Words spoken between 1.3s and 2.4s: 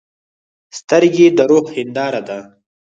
د روح هنداره ده.